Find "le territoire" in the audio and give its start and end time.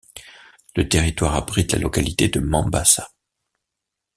0.75-1.35